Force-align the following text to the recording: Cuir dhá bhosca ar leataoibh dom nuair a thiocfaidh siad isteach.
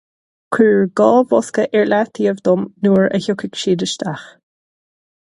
Cuir 0.55 0.79
dhá 0.99 1.09
bhosca 1.33 1.67
ar 1.81 1.85
leataoibh 1.93 2.41
dom 2.49 2.65
nuair 2.83 3.07
a 3.15 3.23
thiocfaidh 3.23 3.59
siad 3.65 3.89
isteach. 3.89 4.29